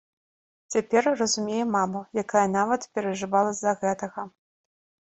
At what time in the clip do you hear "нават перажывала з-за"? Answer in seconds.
2.57-3.79